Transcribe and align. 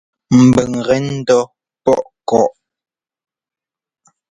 Mbʉ́ŋ 0.45 0.71
gɛ 0.85 0.95
ndɔ́ 1.13 1.41
pɔʼɔ 1.83 2.05
kɔ́. 2.27 2.43